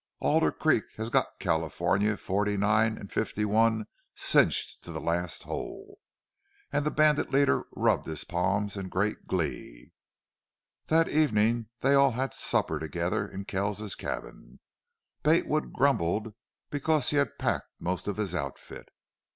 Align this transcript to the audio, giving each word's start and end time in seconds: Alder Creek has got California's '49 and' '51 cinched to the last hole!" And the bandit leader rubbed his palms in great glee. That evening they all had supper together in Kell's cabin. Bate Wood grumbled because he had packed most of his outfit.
Alder 0.19 0.51
Creek 0.51 0.85
has 0.97 1.11
got 1.11 1.37
California's 1.39 2.19
'49 2.19 2.97
and' 2.97 3.11
'51 3.11 3.85
cinched 4.15 4.81
to 4.81 4.91
the 4.91 4.99
last 4.99 5.43
hole!" 5.43 5.99
And 6.73 6.83
the 6.83 6.89
bandit 6.89 7.29
leader 7.29 7.65
rubbed 7.75 8.07
his 8.07 8.23
palms 8.23 8.75
in 8.75 8.89
great 8.89 9.27
glee. 9.27 9.93
That 10.87 11.07
evening 11.07 11.67
they 11.81 11.93
all 11.93 12.13
had 12.13 12.33
supper 12.33 12.79
together 12.79 13.27
in 13.27 13.45
Kell's 13.45 13.93
cabin. 13.93 14.59
Bate 15.21 15.45
Wood 15.45 15.71
grumbled 15.71 16.33
because 16.71 17.11
he 17.11 17.17
had 17.17 17.37
packed 17.37 17.69
most 17.79 18.07
of 18.07 18.17
his 18.17 18.33
outfit. 18.33 18.89